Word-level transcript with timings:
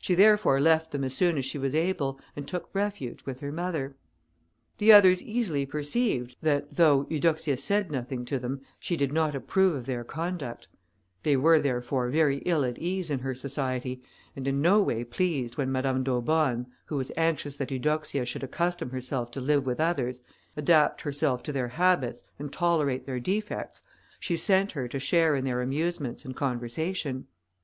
She 0.00 0.16
therefore 0.16 0.58
left 0.60 0.90
them 0.90 1.04
as 1.04 1.14
soon 1.14 1.38
as 1.38 1.44
she 1.44 1.56
was 1.56 1.76
able, 1.76 2.18
and 2.34 2.48
took 2.48 2.70
refuge 2.74 3.24
with 3.24 3.38
her 3.38 3.52
mother. 3.52 3.94
The 4.78 4.90
others 4.92 5.22
easily 5.22 5.64
perceived, 5.64 6.34
that 6.42 6.74
though 6.74 7.06
Eudoxia 7.08 7.56
said 7.56 7.88
nothing 7.88 8.24
to 8.24 8.40
them, 8.40 8.62
she 8.80 8.96
did 8.96 9.12
not 9.12 9.36
approve 9.36 9.76
of 9.76 9.86
their 9.86 10.02
conduct; 10.02 10.66
they 11.22 11.36
were, 11.36 11.60
therefore, 11.60 12.08
very 12.10 12.38
ill 12.38 12.64
at 12.64 12.78
ease 12.80 13.12
in 13.12 13.20
her 13.20 13.32
society, 13.32 14.02
and 14.34 14.48
in 14.48 14.60
no 14.60 14.82
way 14.82 15.04
pleased 15.04 15.56
when 15.56 15.70
Madame 15.70 16.02
d'Aubonne, 16.02 16.66
who 16.86 16.96
was 16.96 17.12
anxious 17.16 17.54
that 17.58 17.70
Eudoxia 17.70 18.24
should 18.24 18.42
accustom 18.42 18.90
herself 18.90 19.30
to 19.30 19.40
live 19.40 19.66
with 19.66 19.78
others, 19.78 20.22
adapt 20.56 21.02
herself 21.02 21.44
to 21.44 21.52
their 21.52 21.68
habits, 21.68 22.24
and 22.40 22.52
tolerate 22.52 23.06
their 23.06 23.20
defects, 23.20 23.84
sent 24.34 24.72
her 24.72 24.88
to 24.88 24.98
share 24.98 25.36
in 25.36 25.44
their 25.44 25.62
amusements 25.62 26.24
and 26.24 26.34
conversation. 26.34 27.28